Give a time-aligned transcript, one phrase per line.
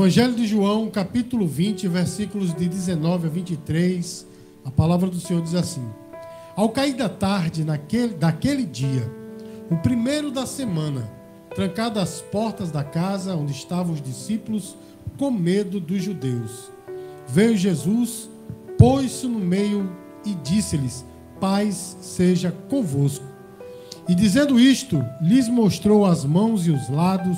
[0.00, 4.26] Evangelho de João, capítulo 20, versículos de 19 a 23,
[4.64, 5.86] a palavra do Senhor diz assim:
[6.56, 9.12] Ao cair da tarde naquele, daquele dia,
[9.70, 11.06] o primeiro da semana,
[11.54, 14.74] trancadas as portas da casa onde estavam os discípulos,
[15.18, 16.72] com medo dos judeus,
[17.28, 18.30] veio Jesus,
[18.78, 19.86] pôs-se no meio
[20.24, 21.04] e disse-lhes:
[21.38, 23.26] Paz seja convosco.
[24.08, 27.36] E dizendo isto, lhes mostrou as mãos e os lados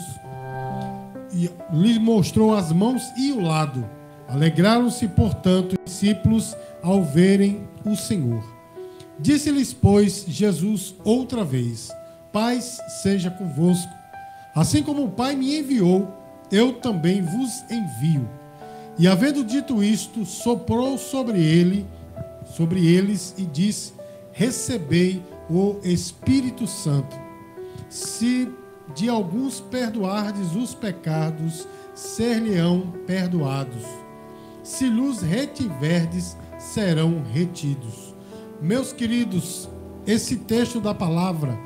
[1.32, 3.88] e lhe mostrou as mãos e o lado.
[4.28, 8.42] Alegraram-se, portanto, os discípulos ao verem o Senhor.
[9.18, 11.90] Disse-lhes, pois, Jesus outra vez:
[12.32, 13.92] Paz seja convosco.
[14.54, 16.12] Assim como o Pai me enviou,
[16.50, 18.28] eu também vos envio.
[18.98, 21.86] E havendo dito isto, soprou sobre ele,
[22.44, 23.92] sobre eles e disse:
[24.32, 27.16] Recebei o Espírito Santo.
[27.88, 28.50] Se
[28.94, 33.84] de alguns perdoardes os pecados, ser-lhe-ão perdoados.
[34.62, 38.14] Se lhes retiverdes, serão retidos.
[38.60, 39.68] Meus queridos,
[40.06, 41.58] esse texto da palavra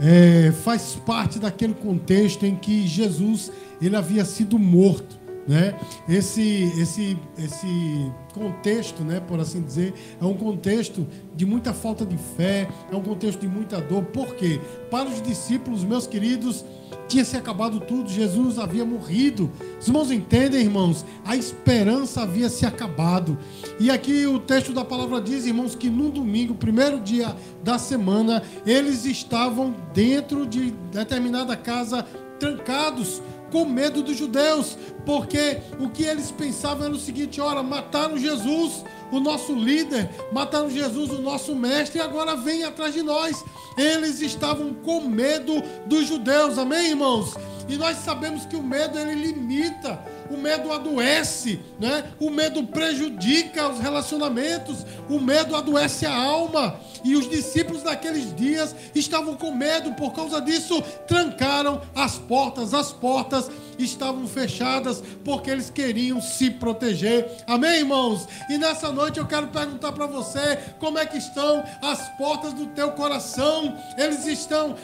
[0.00, 5.74] é, faz parte daquele contexto em que Jesus ele havia sido morto né?
[6.06, 12.16] Esse, esse, esse contexto, né, por assim dizer, é um contexto de muita falta de
[12.16, 14.04] fé, é um contexto de muita dor.
[14.04, 14.60] Por quê?
[14.90, 16.64] Para os discípulos, meus queridos,
[17.08, 19.50] tinha se acabado tudo, Jesus havia morrido.
[19.80, 21.04] Os irmãos entendem, irmãos?
[21.24, 23.38] A esperança havia se acabado.
[23.80, 28.42] E aqui o texto da palavra diz, irmãos, que no domingo, primeiro dia da semana,
[28.66, 32.06] eles estavam dentro de determinada casa
[32.38, 38.18] trancados com medo dos judeus, porque o que eles pensavam era o seguinte: ora, mataram
[38.18, 43.44] Jesus, o nosso líder, mataram Jesus, o nosso mestre, e agora vem atrás de nós.
[43.76, 47.34] Eles estavam com medo dos judeus, amém, irmãos?
[47.68, 52.04] E nós sabemos que o medo ele limita o medo adoece, né?
[52.20, 56.80] o medo prejudica os relacionamentos, o medo adoece a alma.
[57.04, 62.92] E os discípulos naqueles dias estavam com medo, por causa disso, trancaram as portas, as
[62.92, 63.50] portas
[63.84, 67.28] estavam fechadas, porque eles queriam se proteger.
[67.46, 68.26] Amém, irmãos?
[68.48, 72.66] E nessa noite eu quero perguntar para você como é que estão as portas do
[72.66, 73.76] teu coração.
[73.96, 74.76] Eles estão,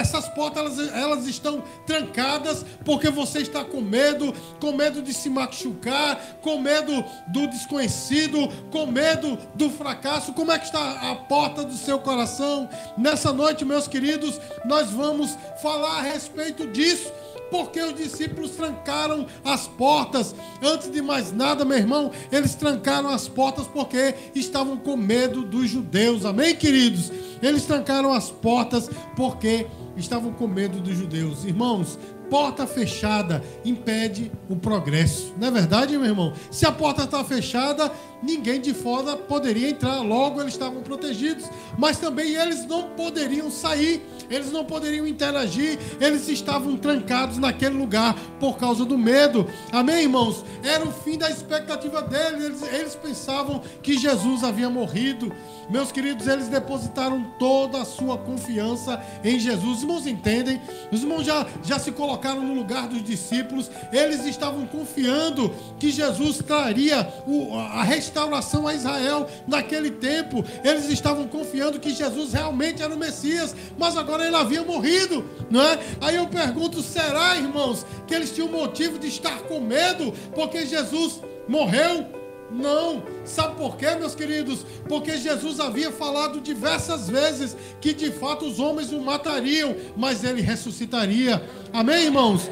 [0.00, 5.28] essas portas elas, elas estão trancadas porque você está com medo, com medo de se
[5.28, 10.32] machucar, com medo do desconhecido, com medo do fracasso.
[10.32, 12.68] Como é que está a porta do seu coração?
[12.96, 17.12] Nessa noite, meus queridos, nós vamos falar a respeito disso
[17.50, 20.34] porque os discípulos trancaram as portas.
[20.62, 25.68] Antes de mais nada, meu irmão, eles trancaram as portas porque estavam com medo dos
[25.68, 26.24] judeus.
[26.24, 27.12] Amém, queridos?
[27.42, 29.66] Eles trancaram as portas porque
[29.96, 31.44] estavam com medo dos judeus.
[31.44, 31.98] Irmãos,
[32.34, 35.32] porta fechada impede o progresso.
[35.38, 36.32] Não é verdade, meu irmão?
[36.50, 37.92] Se a porta está fechada,
[38.24, 44.04] ninguém de fora poderia entrar, logo eles estavam protegidos, mas também eles não poderiam sair,
[44.28, 49.46] eles não poderiam interagir, eles estavam trancados naquele lugar por causa do medo.
[49.70, 50.44] Amém, irmãos?
[50.64, 55.32] Era o fim da expectativa deles, eles, eles pensavam que Jesus havia morrido.
[55.68, 59.78] Meus queridos, eles depositaram toda a sua confiança em Jesus.
[59.78, 60.60] Os irmãos entendem?
[60.90, 66.38] Os irmãos já, já se colocaram no lugar dos discípulos, eles estavam confiando que Jesus
[66.38, 70.44] traria o, a restauração a Israel naquele tempo.
[70.62, 75.62] Eles estavam confiando que Jesus realmente era o Messias, mas agora ele havia morrido, não
[75.62, 75.78] é?
[76.00, 81.20] Aí eu pergunto: será, irmãos, que eles tinham motivo de estar com medo porque Jesus
[81.48, 82.13] morreu?
[82.50, 83.02] Não.
[83.24, 84.64] Sabe por quê, meus queridos?
[84.88, 90.40] Porque Jesus havia falado diversas vezes que de fato os homens o matariam, mas ele
[90.40, 91.42] ressuscitaria.
[91.72, 92.50] Amém, irmãos?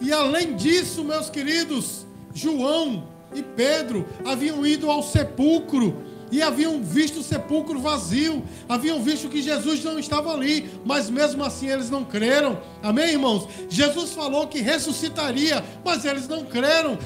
[0.00, 7.20] E além disso, meus queridos, João e Pedro haviam ido ao sepulcro e haviam visto
[7.20, 12.04] o sepulcro vazio, haviam visto que Jesus não estava ali, mas mesmo assim eles não
[12.04, 12.60] creram.
[12.82, 13.48] Amém, irmãos?
[13.68, 16.98] Jesus falou que ressuscitaria, mas eles não creram.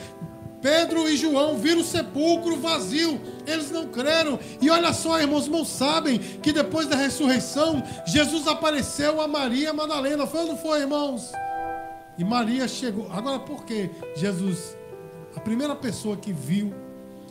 [0.60, 4.38] Pedro e João viram o sepulcro vazio, eles não creram.
[4.60, 10.26] E olha só, irmãos, não sabem que depois da ressurreição, Jesus apareceu a Maria Madalena.
[10.26, 11.32] Foi ou não foi, irmãos?
[12.18, 13.10] E Maria chegou.
[13.10, 14.76] Agora, por que Jesus
[15.36, 16.74] a primeira pessoa que viu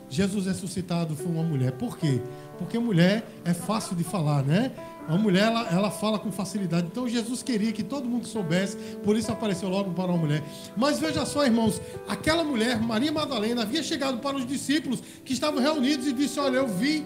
[0.10, 1.74] Jesus ressuscitado foi uma mulher.
[1.74, 2.20] Por quê?
[2.60, 4.72] Porque mulher é fácil de falar, né?
[5.08, 6.86] A mulher, ela, ela fala com facilidade.
[6.86, 10.44] Então Jesus queria que todo mundo soubesse, por isso apareceu logo para uma mulher.
[10.78, 15.60] Mas veja só, irmãos, aquela mulher, Maria Madalena, havia chegado para os discípulos que estavam
[15.60, 17.04] reunidos e disse: Olha, eu vi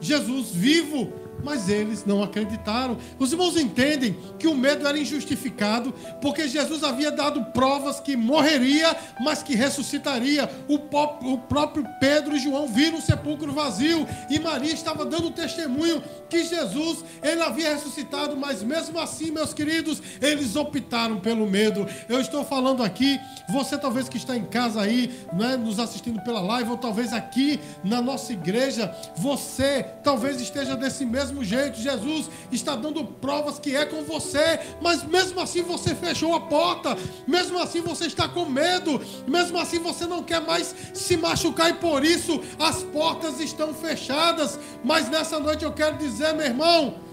[0.00, 1.12] Jesus vivo.
[1.44, 2.96] Mas eles não acreditaram.
[3.18, 8.96] Os irmãos entendem que o medo era injustificado, porque Jesus havia dado provas que morreria,
[9.20, 10.50] mas que ressuscitaria.
[10.68, 16.44] O, próprio Pedro e João viram o sepulcro vazio e Maria estava dando testemunho que
[16.44, 21.86] Jesus ele havia ressuscitado, mas mesmo assim, meus queridos, eles optaram pelo medo.
[22.08, 23.20] Eu estou falando aqui,
[23.50, 27.60] você talvez que está em casa aí, né, nos assistindo pela live, ou talvez aqui
[27.82, 31.80] na nossa igreja, você talvez esteja desse mesmo jeito.
[31.80, 36.96] Jesus está dando provas que é com você, mas mesmo assim você fechou a porta,
[37.26, 41.74] mesmo assim você está com medo, mesmo assim você não quer mais se machucar e
[41.74, 44.58] por isso as portas estão fechadas.
[44.84, 47.03] Mas nessa noite eu quero dizer, meu irmão,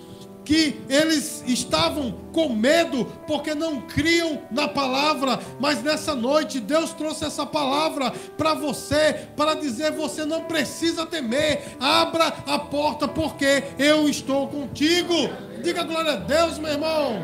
[0.44, 7.26] que eles estavam com medo porque não criam na palavra, mas nessa noite Deus trouxe
[7.26, 14.10] essa palavra para você, para dizer: você não precisa temer, abra a porta porque eu
[14.10, 15.14] estou contigo.
[15.62, 17.24] Diga glória a Deus, meu irmão.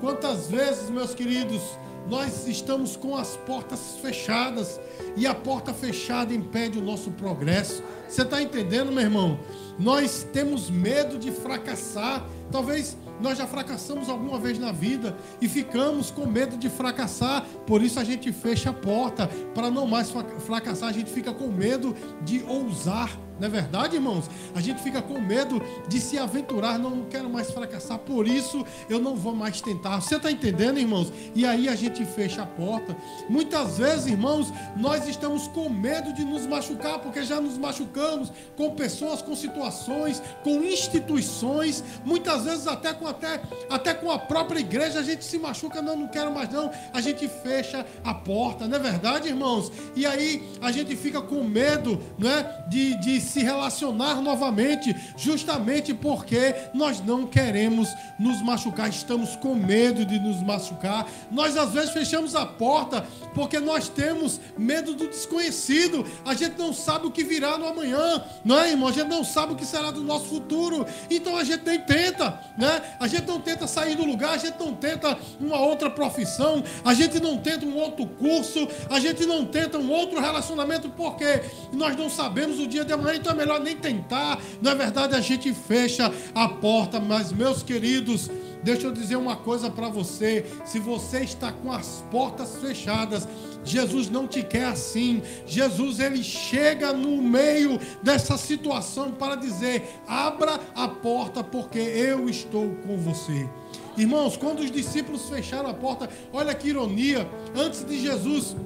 [0.00, 1.62] Quantas vezes, meus queridos,
[2.08, 4.78] nós estamos com as portas fechadas
[5.16, 7.82] e a porta fechada impede o nosso progresso.
[8.06, 9.40] Você está entendendo, meu irmão?
[9.78, 12.24] Nós temos medo de fracassar.
[12.50, 17.82] Talvez nós já fracassamos alguma vez na vida e ficamos com medo de fracassar, por
[17.82, 19.28] isso a gente fecha a porta.
[19.54, 24.30] Para não mais fracassar, a gente fica com medo de ousar não é verdade, irmãos?
[24.54, 29.00] A gente fica com medo de se aventurar, não, quero mais fracassar, por isso eu
[29.00, 30.00] não vou mais tentar.
[30.00, 31.12] Você está entendendo, irmãos?
[31.34, 32.96] E aí a gente fecha a porta.
[33.28, 38.70] Muitas vezes, irmãos, nós estamos com medo de nos machucar, porque já nos machucamos com
[38.70, 43.40] pessoas, com situações, com instituições, muitas vezes até com, até,
[43.70, 46.70] até com a própria igreja a gente se machuca, não, não quero mais não.
[46.92, 49.70] A gente fecha a porta, não é verdade, irmãos?
[49.94, 52.64] E aí a gente fica com medo, não é?
[52.68, 57.88] de, de se relacionar novamente, justamente porque nós não queremos
[58.18, 61.06] nos machucar, estamos com medo de nos machucar.
[61.30, 66.04] Nós às vezes fechamos a porta porque nós temos medo do desconhecido.
[66.24, 68.88] A gente não sabe o que virá no amanhã, não é, irmão?
[68.88, 70.86] A gente não sabe o que será do nosso futuro.
[71.10, 72.23] Então a gente nem tenta,
[72.56, 72.82] né?
[73.00, 76.94] A gente não tenta sair do lugar, a gente não tenta uma outra profissão, a
[76.94, 81.42] gente não tenta um outro curso, a gente não tenta um outro relacionamento porque
[81.72, 84.38] nós não sabemos o dia de amanhã então é melhor nem tentar.
[84.60, 88.28] Na é verdade, a gente fecha a porta, mas, meus queridos,
[88.64, 93.28] deixa eu dizer uma coisa para você: se você está com as portas fechadas,
[93.62, 95.22] Jesus não te quer assim.
[95.46, 102.74] Jesus ele chega no meio dessa situação para dizer: abra a porta, porque eu estou
[102.86, 103.48] com você.
[103.96, 108.56] Irmãos, quando os discípulos fecharam a porta, olha que ironia, antes de Jesus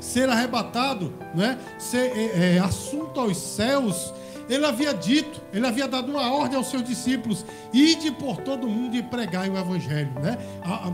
[0.00, 1.58] ser arrebatado, né?
[1.78, 4.12] ser é, é, assunto aos céus,
[4.48, 8.96] ele havia dito, ele havia dado uma ordem aos seus discípulos: ide por todo mundo
[8.96, 10.38] e pregai o evangelho, né?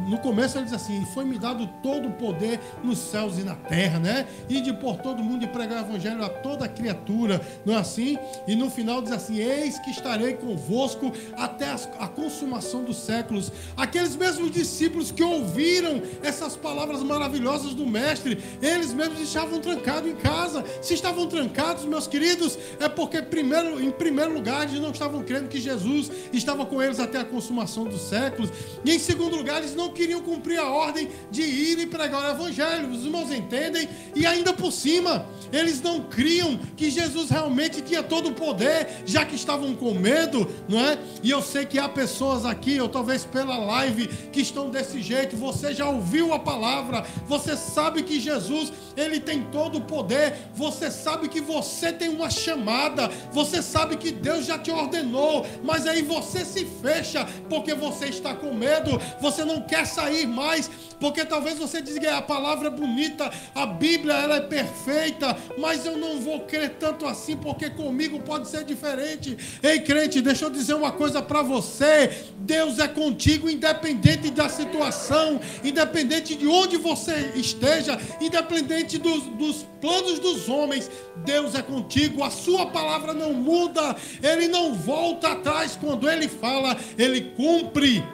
[0.09, 3.99] No começo ele diz assim: foi-me dado todo o poder nos céus e na terra,
[3.99, 4.27] né?
[4.49, 8.19] Ide por todo mundo e pregai o evangelho a toda criatura, não é assim?
[8.47, 13.53] E no final diz assim: eis que estarei convosco até a consumação dos séculos.
[13.77, 20.17] Aqueles mesmos discípulos que ouviram essas palavras maravilhosas do mestre, eles mesmos estavam trancados em
[20.17, 20.65] casa.
[20.83, 25.23] Se estavam trancados, meus queridos, é porque primeiro primeiro, em primeiro lugar, eles não estavam
[25.23, 28.51] crendo que Jesus estava com eles até a consumação dos séculos.
[28.85, 32.31] E em segundo lugar, eles não queriam cumprir a ordem de ir e pregar o
[32.31, 32.91] evangelho.
[32.91, 33.89] Os irmãos entendem?
[34.15, 39.25] E ainda por cima, eles não criam que Jesus realmente tinha todo o poder, já
[39.25, 40.99] que estavam com medo, não é?
[41.23, 45.37] E eu sei que há pessoas aqui, ou talvez pela live, que estão desse jeito.
[45.37, 50.91] Você já ouviu a palavra, você sabe que Jesus, ele tem todo o poder, você
[50.91, 56.01] sabe que você tem uma chamada, você sabe que Deus já te ordenou, mas aí
[56.01, 61.59] você se fecha porque você está com medo, você não quer sair mais, porque talvez
[61.59, 66.41] você diga a palavra é bonita, a Bíblia ela é perfeita, mas eu não vou
[66.41, 69.37] crer tanto assim porque comigo pode ser diferente.
[69.63, 75.41] Ei, crente, deixa eu dizer uma coisa para você: Deus é contigo independente da situação,
[75.65, 80.91] independente de onde você esteja, independente dos, dos planos dos homens,
[81.25, 86.29] Deus é contigo, a sua palavra não não muda, ele não volta atrás quando ele
[86.29, 88.05] fala, ele cumpre.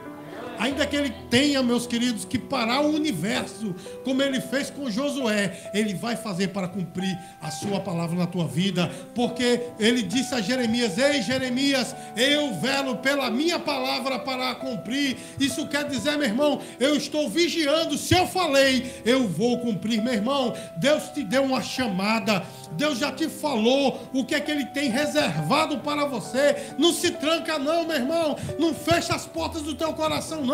[0.59, 5.71] Ainda que ele tenha, meus queridos, que parar o universo, como ele fez com Josué,
[5.73, 10.41] ele vai fazer para cumprir a sua palavra na tua vida, porque ele disse a
[10.41, 15.17] Jeremias: Ei, Jeremias, eu velo pela minha palavra para cumprir.
[15.39, 17.97] Isso quer dizer, meu irmão, eu estou vigiando.
[17.97, 20.53] Se eu falei, eu vou cumprir, meu irmão.
[20.77, 22.43] Deus te deu uma chamada,
[22.73, 26.73] Deus já te falou o que é que ele tem reservado para você.
[26.77, 28.37] Não se tranca, não, meu irmão.
[28.59, 30.45] Não fecha as portas do teu coração.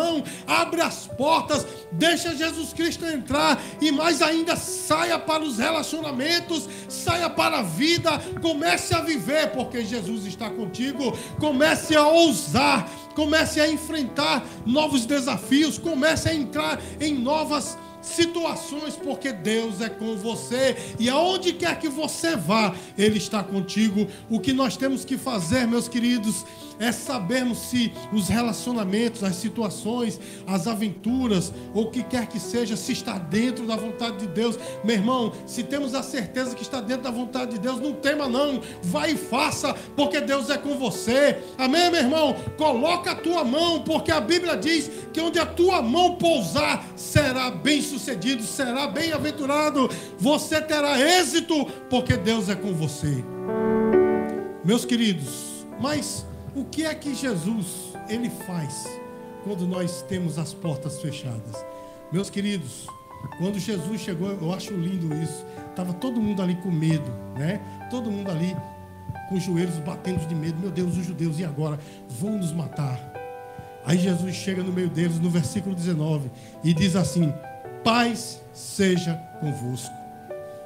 [0.46, 7.28] Abre as portas, deixa Jesus Cristo entrar e mais ainda saia para os relacionamentos, saia
[7.28, 11.16] para a vida, comece a viver, porque Jesus está contigo.
[11.38, 19.32] Comece a ousar, comece a enfrentar novos desafios, comece a entrar em novas situações, porque
[19.32, 24.06] Deus é com você e aonde quer que você vá, Ele está contigo.
[24.28, 26.44] O que nós temos que fazer, meus queridos,
[26.78, 32.76] é sabermos se os relacionamentos, as situações, as aventuras, ou o que quer que seja,
[32.76, 34.58] se está dentro da vontade de Deus.
[34.84, 38.28] Meu irmão, se temos a certeza que está dentro da vontade de Deus, não tema
[38.28, 41.38] não, vai e faça, porque Deus é com você.
[41.56, 42.36] Amém, meu irmão?
[42.56, 47.50] Coloca a tua mão, porque a Bíblia diz que onde a tua mão pousar, será
[47.50, 49.88] bem sucedido, será bem-aventurado.
[50.18, 53.24] Você terá êxito, porque Deus é com você.
[54.64, 58.86] Meus queridos, mas o que é que Jesus ele faz
[59.44, 61.64] quando nós temos as portas fechadas?
[62.12, 62.86] Meus queridos,
[63.38, 65.44] quando Jesus chegou, eu acho lindo isso.
[65.74, 67.60] Tava todo mundo ali com medo, né?
[67.90, 68.56] Todo mundo ali
[69.28, 70.58] com os joelhos batendo de medo.
[70.58, 71.78] Meu Deus, os judeus e agora
[72.08, 73.12] vão nos matar.
[73.84, 76.30] Aí Jesus chega no meio deles no versículo 19
[76.64, 77.32] e diz assim:
[77.84, 79.94] Paz seja convosco.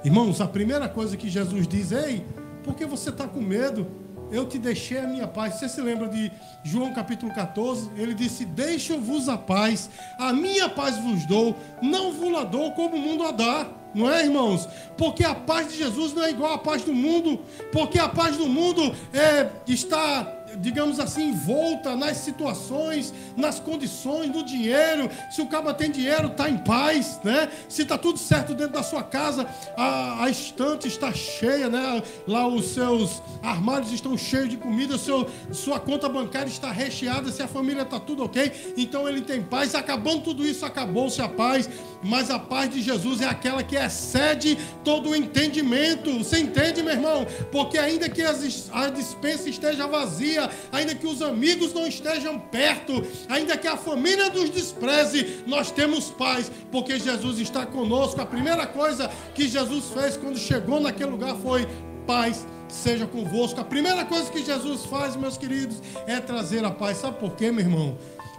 [0.04, 2.24] Irmãos, a primeira coisa que Jesus diz, ei,
[2.64, 4.02] por que você está com medo?
[4.32, 5.54] eu te deixei a minha paz.
[5.54, 6.32] Você se lembra de
[6.64, 7.90] João capítulo 14?
[7.96, 12.96] Ele disse: Deixo-vos a paz, a minha paz vos dou, não vos la dou como
[12.96, 13.66] o mundo a dá.
[13.94, 14.66] Não é, irmãos?
[14.96, 17.40] Porque a paz de Jesus não é igual à paz do mundo.
[17.70, 24.44] Porque a paz do mundo é, está digamos assim, envolta nas situações, nas condições, no
[24.44, 25.10] dinheiro.
[25.30, 27.48] Se o cara tem dinheiro, está em paz, né?
[27.68, 32.02] Se está tudo certo dentro da sua casa, a, a, estante está cheia, né?
[32.26, 37.42] Lá os seus armários estão cheios de comida, seu, sua conta bancária está recheada, se
[37.42, 39.74] a família está tudo ok, então ele tem paz.
[39.74, 41.68] Acabando tudo isso, acabou-se a paz.
[42.02, 46.18] Mas a paz de Jesus é aquela que excede todo o entendimento.
[46.18, 47.26] Você entende, meu irmão?
[47.52, 53.56] Porque ainda que a dispensa esteja vazia, ainda que os amigos não estejam perto, ainda
[53.56, 58.20] que a família nos despreze, nós temos paz, porque Jesus está conosco.
[58.20, 61.66] A primeira coisa que Jesus fez quando chegou naquele lugar foi
[62.06, 63.60] paz seja convosco.
[63.60, 66.98] A primeira coisa que Jesus faz, meus queridos, é trazer a paz.
[66.98, 67.98] Sabe por quê, meu irmão?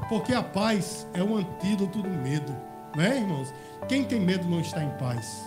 [0.10, 2.54] Porque a paz é o antídoto do medo,
[2.96, 3.54] né, irmãos?
[3.88, 5.44] Quem tem medo não está em paz.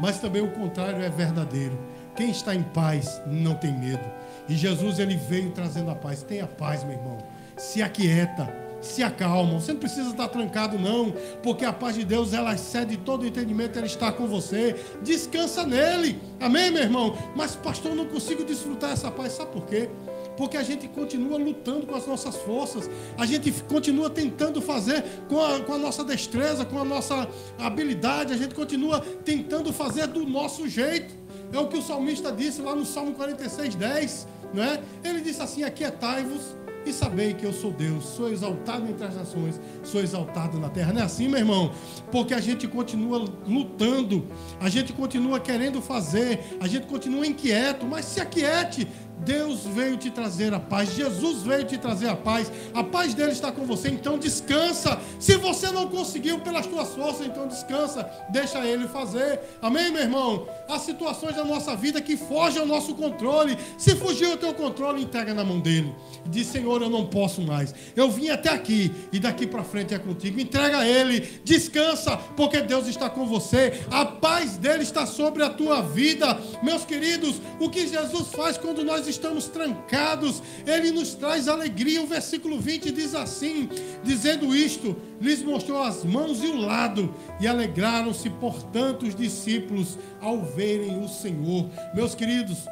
[0.00, 1.78] Mas também o contrário é verdadeiro.
[2.16, 4.04] Quem está em paz não tem medo.
[4.48, 6.22] E Jesus ele veio trazendo a paz.
[6.22, 7.18] Tenha paz, meu irmão.
[7.56, 8.52] Se aquieta,
[8.84, 9.58] se acalma.
[9.58, 13.26] Você não precisa estar trancado não, porque a paz de Deus ela excede todo o
[13.26, 14.76] entendimento, ela está com você.
[15.02, 16.20] Descansa nele.
[16.40, 17.16] Amém, meu irmão?
[17.34, 19.32] Mas pastor, eu não consigo desfrutar essa paz.
[19.32, 19.88] Sabe por quê?
[20.36, 25.40] Porque a gente continua lutando com as nossas forças, a gente continua tentando fazer com
[25.40, 30.26] a, com a nossa destreza, com a nossa habilidade, a gente continua tentando fazer do
[30.26, 31.23] nosso jeito.
[31.54, 34.28] É o que o salmista disse lá no Salmo 46, 10.
[34.52, 34.80] Não é?
[35.04, 36.56] Ele disse assim: Aquietai-vos
[36.86, 40.92] e sabei que eu sou Deus, sou exaltado entre as nações, sou exaltado na terra.
[40.92, 41.72] Não é assim, meu irmão?
[42.10, 44.26] Porque a gente continua lutando,
[44.60, 48.86] a gente continua querendo fazer, a gente continua inquieto, mas se aquiete,
[49.18, 53.32] Deus veio te trazer a paz, Jesus veio te trazer a paz, a paz dele
[53.32, 54.98] está com você, então descansa.
[55.18, 59.40] Se você não conseguiu pelas tuas forças, então descansa, deixa ele fazer.
[59.62, 60.46] Amém, meu irmão?
[60.68, 63.56] Há situações da nossa vida que fogem ao nosso controle.
[63.78, 65.94] Se fugir o teu controle, entrega na mão dele.
[66.26, 67.74] Diz, Senhor, eu não posso mais.
[67.94, 70.40] Eu vim até aqui e daqui para frente é contigo.
[70.40, 73.84] Entrega a ele, descansa, porque Deus está com você.
[73.90, 76.38] A paz dele está sobre a tua vida.
[76.62, 82.02] Meus queridos, o que Jesus faz quando nós nós estamos trancados, Ele nos traz alegria.
[82.02, 83.68] O versículo 20 diz assim:
[84.02, 90.42] dizendo isto, lhes mostrou as mãos e o lado, e alegraram-se, portanto, os discípulos ao
[90.42, 91.68] verem o Senhor.
[91.94, 92.66] Meus queridos,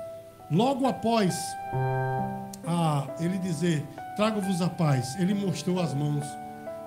[0.50, 1.34] logo após
[2.66, 3.84] a ele dizer:
[4.16, 6.24] Trago-vos a paz, ele mostrou as mãos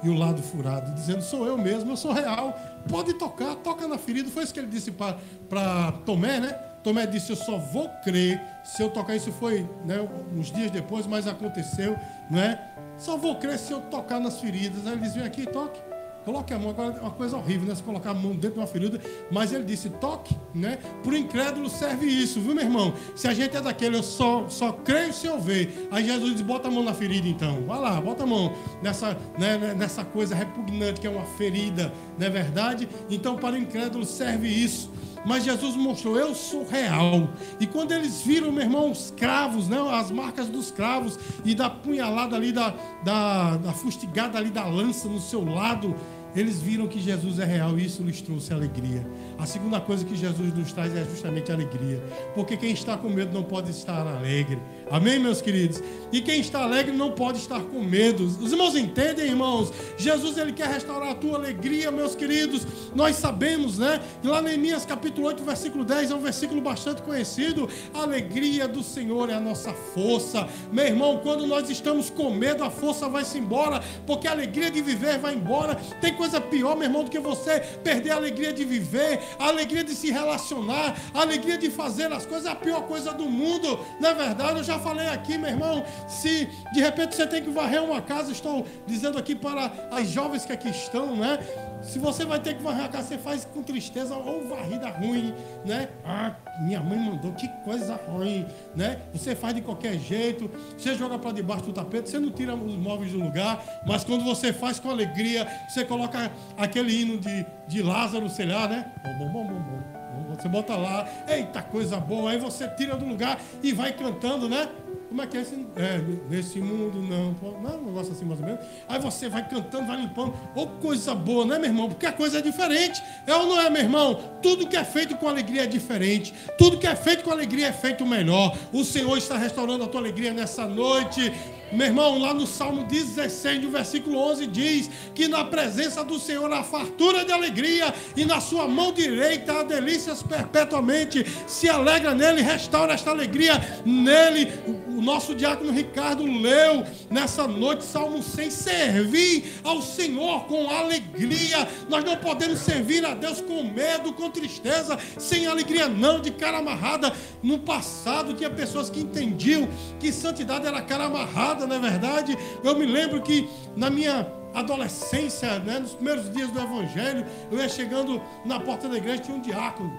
[0.02, 2.60] e o lado furado, dizendo: Sou eu mesmo, eu sou real.
[2.90, 4.30] Pode tocar, toca na ferida.
[4.32, 6.75] Foi isso que ele disse para Tomé, né?
[6.86, 9.15] Tomé disse: Eu só vou crer se eu tocar.
[9.15, 11.98] Isso foi né, uns dias depois, mas aconteceu,
[12.30, 12.62] não é?
[12.96, 14.86] Só vou crer se eu tocar nas feridas.
[14.86, 15.82] Aí ele disse: Vem aqui, toque.
[16.24, 17.75] Coloque a mão, agora é uma coisa horrível, né?
[17.75, 19.01] Se colocar a mão dentro de uma ferida.
[19.32, 20.77] Mas ele disse: toque, né?
[21.04, 22.94] Por incrédulo serve isso, viu, meu irmão?
[23.15, 25.88] Se a gente é daquele, eu só, só creio se eu ver.
[25.89, 27.63] Aí Jesus diz: bota a mão na ferida, então.
[27.63, 31.92] Vai lá, bota a mão nessa, né, né, nessa coisa repugnante que é uma ferida,
[32.20, 32.88] não é verdade?
[33.10, 34.92] Então, para o incrédulo serve isso.
[35.25, 37.27] Mas Jesus mostrou, eu sou real.
[37.60, 41.70] E quando eles viram, meu irmão, os cravos, né, as marcas dos cravos e da
[41.70, 45.96] punhalada ali, da, da, da fustigada ali da lança no seu lado,
[46.36, 49.08] eles viram que Jesus é real e isso lhes trouxe alegria.
[49.38, 52.01] A segunda coisa que Jesus nos traz é justamente alegria.
[52.34, 54.60] Porque quem está com medo não pode estar alegre.
[54.89, 55.84] Amém, meus queridos?
[56.12, 58.24] E quem está alegre não pode estar com medo.
[58.24, 59.74] Os irmãos entendem, irmãos?
[59.98, 62.65] Jesus ele quer restaurar a tua alegria, meus queridos.
[62.94, 64.00] Nós sabemos, né?
[64.24, 67.68] E lá em Neemias capítulo 8, versículo 10, é um versículo bastante conhecido.
[67.94, 70.48] A alegria do Senhor é a nossa força.
[70.72, 74.82] Meu irmão, quando nós estamos com medo, a força vai-se embora, porque a alegria de
[74.82, 75.75] viver vai embora.
[76.00, 79.84] Tem coisa pior, meu irmão, do que você perder a alegria de viver, a alegria
[79.84, 83.79] de se relacionar, a alegria de fazer as coisas, é a pior coisa do mundo.
[84.00, 87.50] Na é verdade, eu já falei aqui, meu irmão, se de repente você tem que
[87.50, 91.39] varrer uma casa, estou dizendo aqui para as jovens que aqui estão, né?
[91.86, 95.34] Se você vai ter que varrer a casa, você faz com tristeza ou varrida ruim,
[95.63, 95.89] né?
[96.04, 99.00] Ah, minha mãe mandou, que coisa ruim, né?
[99.13, 102.75] Você faz de qualquer jeito, você joga para debaixo do tapete, você não tira os
[102.75, 107.84] móveis do lugar, mas quando você faz com alegria, você coloca aquele hino de, de
[107.84, 108.92] Lázaro, sei lá, né?
[109.04, 110.36] Bom, bom, bom, bom, bom.
[110.36, 114.68] Você bota lá, eita coisa boa, aí você tira do lugar e vai cantando, né?
[115.15, 115.65] Como é que é esse?
[115.77, 117.34] É, nesse mundo não.
[117.62, 118.60] Não é um negócio assim mais ou menos.
[118.86, 120.34] Aí você vai cantando, vai limpando.
[120.53, 121.88] Ô, oh, coisa boa, né, meu irmão?
[121.88, 123.01] Porque a coisa é diferente.
[123.25, 124.19] É ou não é, meu irmão?
[124.41, 126.34] Tudo que é feito com alegria é diferente.
[126.57, 128.57] Tudo que é feito com alegria é feito melhor.
[128.74, 131.31] O Senhor está restaurando a tua alegria nessa noite.
[131.72, 136.51] Meu irmão, lá no Salmo 16, no versículo 11, diz que na presença do Senhor
[136.53, 141.25] há fartura de alegria e na sua mão direita há delícias perpetuamente.
[141.48, 143.53] Se alegra nele, restaura esta alegria
[143.84, 144.53] nele.
[144.88, 151.67] O nosso diácono Ricardo leu nessa noite Salmo 100, servir ao Senhor com alegria.
[151.89, 156.60] Nós não podemos servir a Deus com medo, com tristeza, sem alegria não, de cara
[156.60, 157.12] amarrada.
[157.41, 159.67] No passado tinha pessoas que entendiam
[160.00, 162.38] que santidade era cara amarrada não é verdade?
[162.63, 167.67] Eu me lembro que na minha adolescência, né, nos primeiros dias do Evangelho, eu ia
[167.67, 169.94] chegando na porta da igreja, tinha um diácono.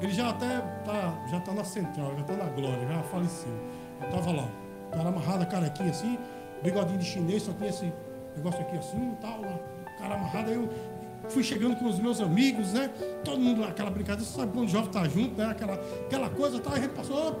[0.00, 3.52] Ele já até tá, já tá na central, já está na glória, já faleceu.
[4.00, 4.48] Eu estava lá,
[4.90, 6.18] cara amarrado, carequinha assim,
[6.62, 7.92] bigodinho de chinês, só tinha esse
[8.36, 9.40] negócio aqui assim e tal,
[9.98, 10.68] cara amarrado, aí eu
[11.28, 12.90] fui chegando com os meus amigos, né?
[13.24, 15.46] Todo mundo lá, aquela brincadeira, você sabe quando o jovem tá junto, né?
[15.46, 17.36] Aquela, aquela coisa, aí a gente passou,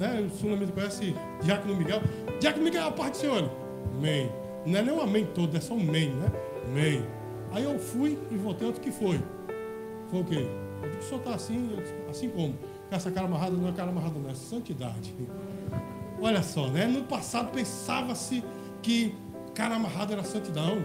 [0.00, 0.20] né?
[0.20, 2.00] O Sul conhece Diácono Miguel.
[2.40, 3.50] Diácono Miguel, a parte do Senhor.
[3.96, 4.32] Amém.
[4.66, 6.32] Não é nem um amém todo, é só um amém, né?
[6.66, 7.04] Amém.
[7.52, 9.20] Aí eu fui e voltei outro que foi.
[10.10, 10.46] Foi o quê?
[10.98, 11.70] O senhor está assim,
[12.08, 12.54] assim como?
[12.88, 15.14] Com essa cara amarrada, não é cara amarrada, não, é santidade.
[16.20, 16.86] Olha só, né?
[16.86, 18.42] No passado pensava-se
[18.82, 19.14] que
[19.54, 20.78] cara amarrado era santidão.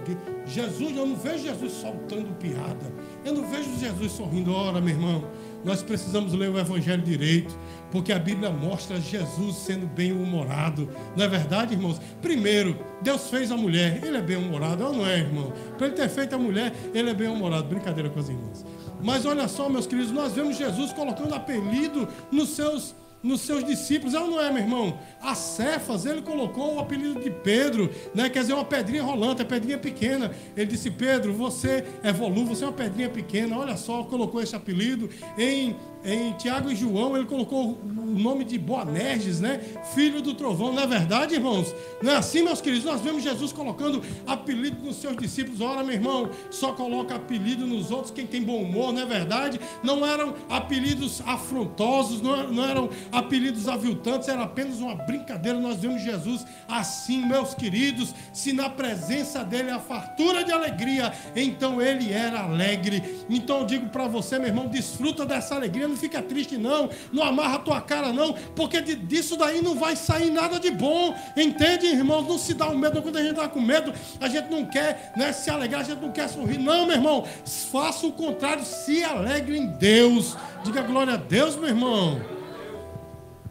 [0.45, 2.91] Jesus, eu não vejo Jesus soltando piada.
[3.23, 4.53] Eu não vejo Jesus sorrindo.
[4.53, 5.25] Ora, meu irmão,
[5.63, 7.57] nós precisamos ler o Evangelho direito,
[7.91, 10.89] porque a Bíblia mostra Jesus sendo bem-humorado.
[11.15, 11.99] Não é verdade, irmãos?
[12.21, 15.51] Primeiro, Deus fez a mulher, ele é bem-humorado, ou não é, irmão?
[15.77, 17.67] Para ele ter feito a mulher, ele é bem-humorado.
[17.67, 18.65] Brincadeira com as irmãs.
[19.01, 24.13] Mas olha só, meus queridos, nós vemos Jesus colocando apelido nos seus nos seus discípulos,
[24.13, 24.99] é ou não é, meu irmão?
[25.19, 28.29] A Cefas, ele colocou o apelido de Pedro, né?
[28.29, 30.31] quer dizer, uma pedrinha rolante, a pedrinha pequena.
[30.55, 35.09] Ele disse: Pedro, você é você é uma pedrinha pequena, olha só, colocou esse apelido.
[35.37, 39.59] Em em Tiago e João, ele colocou o nome de Boanerges, né?
[39.95, 40.71] Filho do trovão.
[40.71, 41.73] Não é verdade, irmãos?
[42.01, 42.85] Não é assim, meus queridos?
[42.85, 45.61] Nós vemos Jesus colocando apelido nos seus discípulos.
[45.61, 49.59] Ora, meu irmão, só coloca apelido nos outros quem tem bom humor, não é verdade?
[49.83, 55.59] Não eram apelidos afrontosos, não eram apelidos aviltantes, era apenas uma brincadeira.
[55.59, 58.13] Nós vemos Jesus assim, meus queridos.
[58.31, 63.25] Se na presença dele a fartura de alegria, então ele era alegre.
[63.27, 66.89] Então eu digo para você, meu irmão, desfruta dessa alegria não fica triste, não.
[67.11, 68.33] Não amarra a tua cara, não.
[68.55, 71.15] Porque de, disso daí não vai sair nada de bom.
[71.35, 72.27] Entende, irmãos?
[72.27, 73.01] Não se dá um medo.
[73.01, 76.01] Quando a gente está com medo, a gente não quer né, se alegrar, a gente
[76.01, 76.57] não quer sorrir.
[76.57, 77.25] Não, meu irmão.
[77.71, 78.63] Faça o contrário.
[78.65, 80.37] Se alegre em Deus.
[80.63, 82.21] Diga glória a Deus, meu irmão.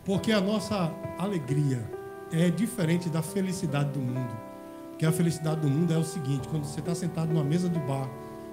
[0.04, 1.82] Porque a nossa alegria
[2.30, 4.36] é diferente da felicidade do mundo.
[4.90, 7.78] Porque a felicidade do mundo é o seguinte: quando você está sentado numa mesa de
[7.80, 8.08] bar,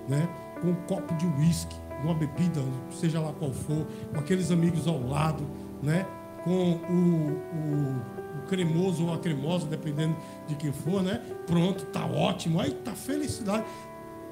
[0.07, 0.27] né,
[0.61, 2.61] com um copo de uísque, uma bebida,
[2.91, 5.43] seja lá qual for, com aqueles amigos ao lado,
[5.81, 6.05] né?
[6.43, 10.15] Com o, o, o cremoso ou a cremosa, dependendo
[10.47, 11.21] de quem for, né?
[11.45, 12.59] Pronto, tá ótimo.
[12.59, 13.63] Aí tá felicidade.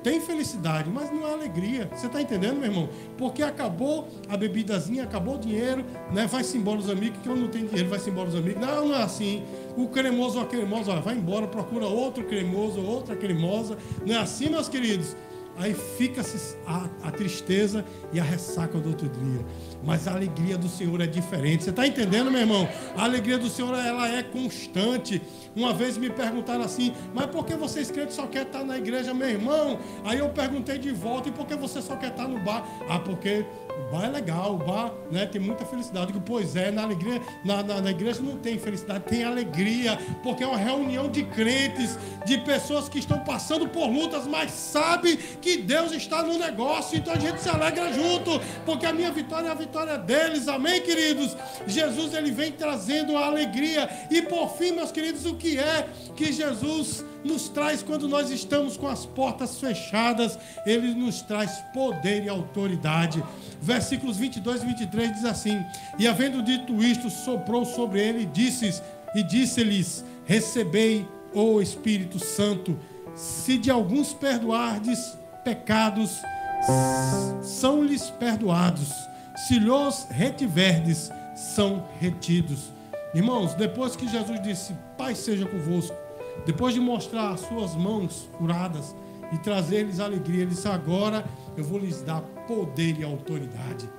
[0.01, 1.89] Tem felicidade, mas não é alegria.
[1.93, 2.89] Você está entendendo, meu irmão?
[3.17, 6.25] Porque acabou a bebidazinha, acabou o dinheiro, né?
[6.25, 8.61] Vai-se embora os amigos, que eu não tenho dinheiro, vai-se embora os amigos.
[8.65, 9.43] Não, não é assim.
[9.75, 13.77] O cremoso ou a cremosa, vai embora, procura outro cremoso, outra cremosa.
[14.05, 15.17] Não é assim, meus queridos?
[15.57, 17.83] Aí fica-se a, a, tristeza
[18.13, 19.45] e a ressaca do outro dia.
[19.83, 21.65] Mas a alegria do Senhor é diferente.
[21.65, 22.67] Você está entendendo, meu irmão?
[22.95, 25.21] A alegria do Senhor ela é constante.
[25.55, 29.13] Uma vez me perguntaram assim, mas por que vocês crentes só quer estar na igreja,
[29.13, 29.79] meu irmão?
[30.05, 32.65] Aí eu perguntei de volta, e por que você só quer estar no bar?
[32.89, 33.45] Ah, porque
[33.79, 36.13] o bar é legal, o bar né, tem muita felicidade.
[36.25, 40.47] Pois é, na alegria, na, na, na, igreja não tem felicidade, tem alegria, porque é
[40.47, 45.91] uma reunião de crentes, de pessoas que estão passando por lutas, mas sabe que Deus
[45.91, 49.55] está no negócio, então a gente se alegra junto, porque a minha vitória é a
[49.55, 51.35] vitória deles, amém, queridos?
[51.65, 56.31] Jesus ele vem trazendo a alegria, e por fim, meus queridos, o que é que
[56.31, 62.29] Jesus nos traz quando nós estamos com as portas fechadas, ele nos traz poder e
[62.29, 63.23] autoridade.
[63.61, 65.63] Versículos 22 e 23 diz assim:
[65.97, 68.81] E havendo dito isto, soprou sobre ele e disse
[69.15, 72.77] e disse-lhes: Recebei o Espírito Santo.
[73.15, 76.21] Se de alguns perdoardes pecados,
[77.43, 78.89] são-lhes perdoados.
[79.47, 82.71] Se lhos retiverdes, são retidos.
[83.13, 85.95] Irmãos, depois que Jesus disse: Pai seja convosco,
[86.45, 88.95] depois de mostrar as suas mãos curadas
[89.31, 93.89] e trazer-lhes alegria, ele disse: Agora eu vou lhes dar poder e autoridade.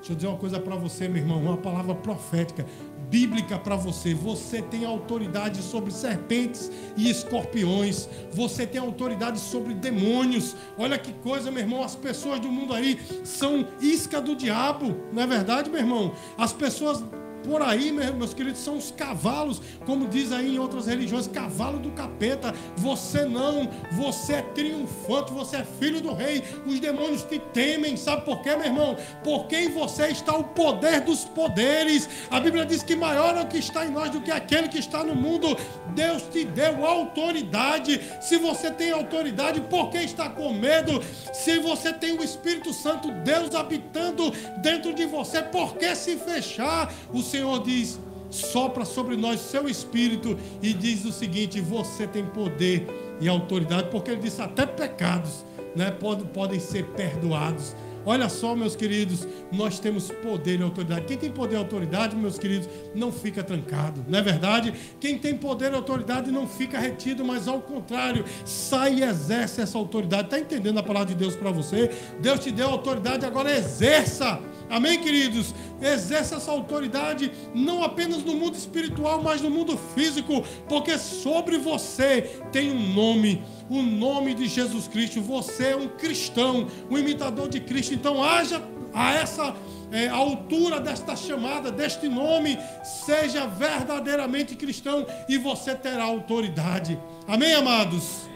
[0.00, 2.64] Deixa eu dizer uma coisa para você, meu irmão, uma palavra profética,
[3.10, 4.14] bíblica para você.
[4.14, 8.08] Você tem autoridade sobre serpentes e escorpiões.
[8.32, 10.56] Você tem autoridade sobre demônios.
[10.78, 11.82] Olha que coisa, meu irmão.
[11.82, 16.14] As pessoas do mundo aí são isca do diabo, não é verdade, meu irmão?
[16.38, 17.04] As pessoas
[17.42, 21.90] por aí, meus queridos, são os cavalos, como diz aí em outras religiões, cavalo do
[21.90, 22.54] capeta.
[22.76, 26.42] Você não, você é triunfante, você é filho do rei.
[26.66, 28.96] Os demônios te temem, sabe por quê, meu irmão?
[29.24, 32.08] Porque em você está o poder dos poderes.
[32.30, 34.78] A Bíblia diz que maior é o que está em nós do que aquele que
[34.78, 35.56] está no mundo.
[35.94, 38.00] Deus te deu autoridade.
[38.20, 41.02] Se você tem autoridade, por que está com medo?
[41.32, 46.92] Se você tem o Espírito Santo, Deus habitando dentro de você, por que se fechar?
[47.12, 47.98] O Senhor diz:
[48.30, 52.86] sopra sobre nós seu espírito e diz o seguinte: você tem poder
[53.20, 57.74] e autoridade, porque ele disse até pecados né, podem, podem ser perdoados.
[58.06, 61.04] Olha só, meus queridos, nós temos poder e autoridade.
[61.04, 64.72] Quem tem poder e autoridade, meus queridos, não fica trancado, não é verdade?
[64.98, 69.76] Quem tem poder e autoridade não fica retido, mas ao contrário, sai e exerce essa
[69.76, 70.24] autoridade.
[70.24, 71.90] Está entendendo a palavra de Deus para você?
[72.20, 75.52] Deus te deu autoridade, agora exerça Amém, queridos?
[75.82, 82.38] Exerça essa autoridade não apenas no mundo espiritual, mas no mundo físico, porque sobre você
[82.52, 85.20] tem um nome, o nome de Jesus Cristo.
[85.20, 87.94] Você é um cristão, um imitador de Cristo.
[87.94, 88.62] Então, haja
[88.94, 89.56] a essa
[89.90, 92.58] é, altura desta chamada, deste nome,
[93.04, 96.98] seja verdadeiramente cristão e você terá autoridade.
[97.26, 98.28] Amém, amados?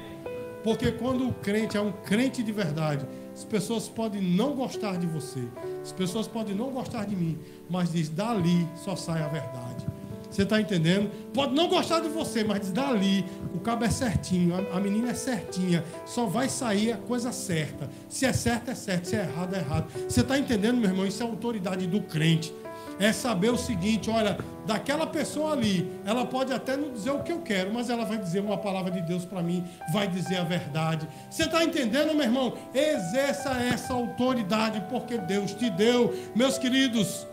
[0.64, 5.06] Porque quando o crente é um crente de verdade, as pessoas podem não gostar de
[5.06, 5.40] você,
[5.82, 9.84] as pessoas podem não gostar de mim, mas diz: dali só sai a verdade.
[10.30, 11.10] Você está entendendo?
[11.32, 15.10] Pode não gostar de você, mas diz: dali o cabo é certinho, a, a menina
[15.10, 17.90] é certinha, só vai sair a coisa certa.
[18.08, 19.86] Se é certo, é certo, se é errado, é errado.
[20.08, 21.06] Você está entendendo, meu irmão?
[21.06, 22.52] Isso é autoridade do crente
[22.98, 27.32] é saber o seguinte: olha, daquela pessoa ali, ela pode até não dizer o que
[27.32, 30.44] eu quero, mas ela vai dizer uma palavra de Deus para mim, vai dizer a
[30.44, 31.08] verdade.
[31.30, 32.54] Você está entendendo, meu irmão?
[32.74, 36.14] Exerça essa autoridade, porque Deus te deu.
[36.34, 37.26] Meus queridos,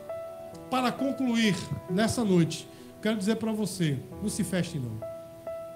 [0.70, 1.56] para concluir
[1.90, 2.68] nessa noite,
[3.02, 5.00] quero dizer para você: não se feche, não.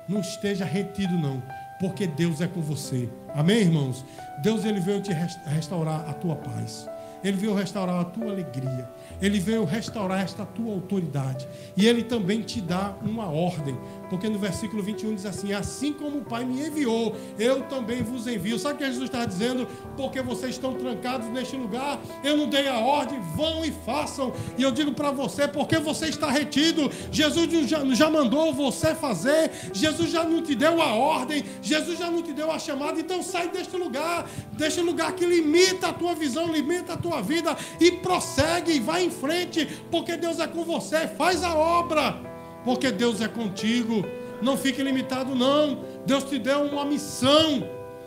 [0.08, 1.42] Não esteja retido, não
[1.80, 3.10] porque Deus é com você.
[3.34, 4.06] Amém, irmãos?
[4.42, 5.12] Deus ele veio te
[5.46, 6.88] restaurar a tua paz.
[7.26, 8.88] Ele veio restaurar a tua alegria.
[9.20, 11.48] Ele veio restaurar esta tua autoridade.
[11.76, 13.76] E ele também te dá uma ordem.
[14.10, 18.28] Porque no versículo 21 diz assim: Assim como o Pai me enviou, eu também vos
[18.28, 18.58] envio.
[18.60, 19.68] Sabe o que Jesus está dizendo?
[19.98, 24.34] Porque vocês estão trancados neste lugar, eu não dei a ordem, vão e façam.
[24.58, 29.52] E eu digo para você: porque você está retido, Jesus já, já mandou você fazer,
[29.74, 33.22] Jesus já não te deu a ordem, Jesus já não te deu a chamada, então
[33.24, 37.92] sai deste lugar, deste lugar que limita a tua visão, limita a tua vida e
[37.92, 42.35] prossegue vai em frente, porque Deus é com você, faz a obra
[42.66, 44.04] porque Deus é contigo.
[44.42, 45.86] Não fique limitado, não.
[46.06, 47.64] Deus te deu uma missão.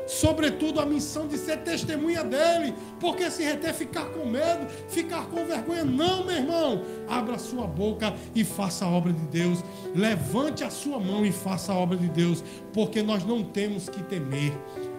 [0.07, 2.75] sobretudo, a missão de ser testemunha dele.
[2.99, 5.85] Porque se reter, ficar com medo, ficar com vergonha.
[5.85, 6.83] Não, meu irmão.
[7.07, 9.63] Abra sua boca e faça a obra de Deus.
[9.95, 12.43] Levante a sua mão e faça a obra de Deus.
[12.73, 14.53] Porque nós não temos que temer.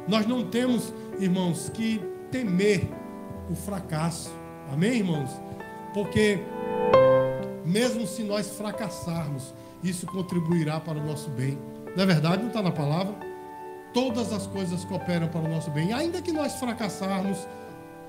[0.07, 1.99] Nós não temos, irmãos, que
[2.31, 2.87] temer
[3.49, 4.31] o fracasso.
[4.71, 5.31] Amém, irmãos?
[5.93, 6.39] Porque
[7.69, 9.53] mesmo se nós fracassarmos,
[9.83, 11.57] isso contribuirá para o nosso bem.
[11.95, 12.41] Não é verdade?
[12.41, 13.15] Não está na palavra?
[13.93, 15.93] Todas as coisas cooperam para o nosso bem.
[15.93, 17.37] Ainda que nós fracassarmos,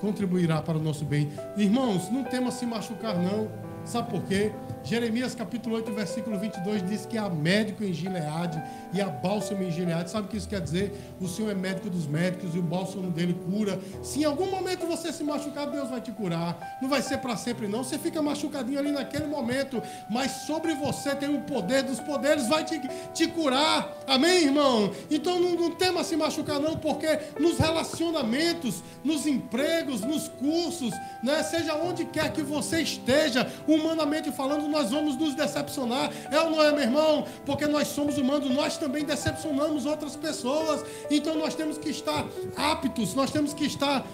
[0.00, 1.30] contribuirá para o nosso bem.
[1.56, 3.48] Irmãos, não temos se machucar, não.
[3.84, 4.52] Sabe por quê?
[4.82, 8.62] Jeremias capítulo 8, versículo 22 diz que há médico em Gileade
[8.92, 10.10] e há bálsamo em Gileade.
[10.10, 10.92] Sabe o que isso quer dizer?
[11.20, 13.78] O Senhor é médico dos médicos e o bálsamo dele cura.
[14.02, 16.78] Se em algum momento você se machucar, Deus vai te curar.
[16.80, 17.84] Não vai ser para sempre, não.
[17.84, 22.64] Você fica machucadinho ali naquele momento, mas sobre você tem o poder dos poderes, vai
[22.64, 22.80] te,
[23.12, 23.96] te curar.
[24.06, 24.90] Amém, irmão?
[25.10, 31.42] Então não, não tema se machucar, não, porque nos relacionamentos, nos empregos, nos cursos, né,
[31.42, 36.10] seja onde quer que você esteja, humanamente falando, nós vamos nos decepcionar.
[36.30, 37.26] É ou não é, meu irmão?
[37.44, 40.84] Porque nós somos humanos, nós também decepcionamos outras pessoas.
[41.10, 44.06] Então nós temos que estar aptos, nós temos que estar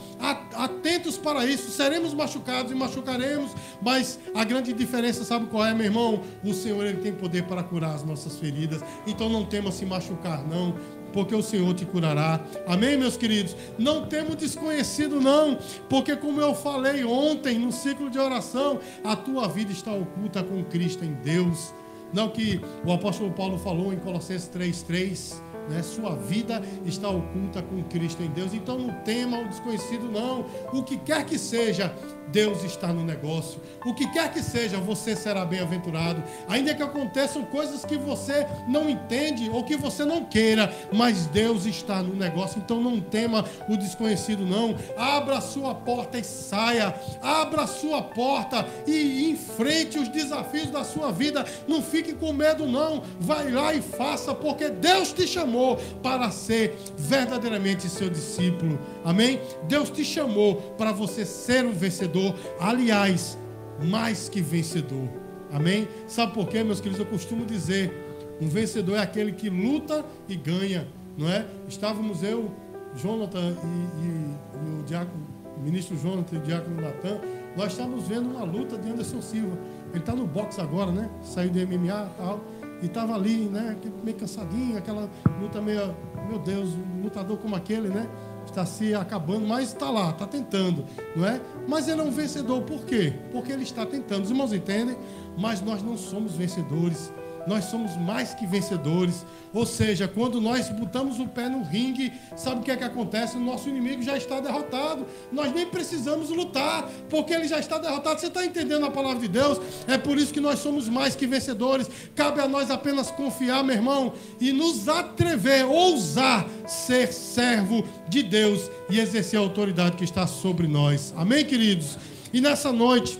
[0.54, 1.70] atentos para isso.
[1.70, 6.22] Seremos machucados e machucaremos, mas a grande diferença, sabe qual é, meu irmão?
[6.42, 8.82] O Senhor ele tem poder para curar as nossas feridas.
[9.06, 10.74] Então não tema se machucar, não
[11.12, 12.40] porque o Senhor te curará.
[12.66, 13.56] Amém, meus queridos?
[13.78, 19.48] Não temos desconhecido, não, porque como eu falei ontem no ciclo de oração, a tua
[19.48, 21.74] vida está oculta com Cristo em Deus.
[22.12, 25.82] Não que o apóstolo Paulo falou em Colossenses 3,3 né?
[25.82, 28.54] Sua vida está oculta com Cristo em Deus.
[28.54, 30.46] Então não tema o desconhecido, não.
[30.72, 31.92] O que quer que seja,
[32.28, 33.60] Deus está no negócio.
[33.84, 36.22] O que quer que seja, você será bem-aventurado.
[36.48, 41.66] Ainda que aconteçam coisas que você não entende ou que você não queira, mas Deus
[41.66, 42.58] está no negócio.
[42.58, 44.76] Então não tema o desconhecido, não.
[44.96, 46.94] Abra a sua porta e saia.
[47.22, 51.44] Abra a sua porta e enfrente os desafios da sua vida.
[51.68, 53.02] Não fique com medo, não.
[53.20, 55.26] Vai lá e faça, porque Deus te
[55.56, 58.78] chamou para ser verdadeiramente seu discípulo.
[59.04, 59.40] Amém?
[59.66, 62.34] Deus te chamou para você ser um vencedor.
[62.60, 63.38] Aliás,
[63.82, 65.08] mais que vencedor.
[65.50, 65.88] Amém?
[66.06, 67.00] Sabe por quê, meus queridos?
[67.00, 71.46] Eu costumo dizer: um vencedor é aquele que luta e ganha, não é?
[71.68, 72.50] Estávamos eu,
[72.94, 77.20] Jonathan e, e, e o, diácono, o ministro Jonathan e o diácono Natan,
[77.56, 79.56] nós estávamos vendo uma luta de Anderson Silva.
[79.90, 81.08] Ele está no boxe agora, né?
[81.22, 82.40] Saiu do MMA e tal.
[82.82, 83.76] E estava ali, né?
[84.04, 85.08] Meio cansadinho, aquela
[85.40, 85.94] luta meio.
[86.28, 88.08] Meu Deus, um lutador como aquele, né?
[88.46, 90.84] está se acabando, mas está lá, está tentando,
[91.16, 91.40] não é?
[91.66, 93.12] Mas ele é um vencedor, por quê?
[93.32, 94.24] Porque ele está tentando.
[94.24, 94.96] Os irmãos entendem?
[95.36, 97.12] Mas nós não somos vencedores
[97.46, 99.24] nós somos mais que vencedores.
[99.52, 103.36] Ou seja, quando nós botamos o pé no ringue, sabe o que é que acontece?
[103.36, 105.06] O nosso inimigo já está derrotado.
[105.32, 108.20] Nós nem precisamos lutar, porque ele já está derrotado.
[108.20, 109.60] Você está entendendo a palavra de Deus?
[109.86, 111.88] É por isso que nós somos mais que vencedores.
[112.14, 118.70] Cabe a nós apenas confiar, meu irmão, e nos atrever, ousar ser servo de Deus
[118.90, 121.14] e exercer a autoridade que está sobre nós.
[121.16, 121.98] Amém, queridos?
[122.32, 123.18] E nessa noite,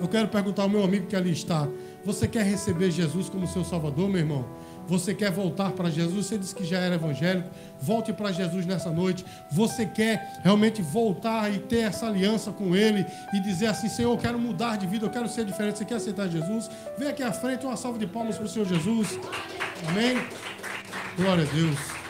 [0.00, 1.68] eu quero perguntar ao meu amigo que ali está.
[2.04, 4.44] Você quer receber Jesus como seu Salvador, meu irmão?
[4.86, 6.26] Você quer voltar para Jesus?
[6.26, 7.48] Você disse que já era evangélico.
[7.80, 9.24] Volte para Jesus nessa noite.
[9.50, 14.18] Você quer realmente voltar e ter essa aliança com Ele e dizer assim: Senhor, eu
[14.18, 15.78] quero mudar de vida, eu quero ser diferente.
[15.78, 16.68] Você quer aceitar Jesus?
[16.98, 19.18] Vem aqui à frente, uma salva de palmas para o Senhor Jesus.
[19.88, 20.16] Amém?
[21.16, 22.01] Glória a Deus.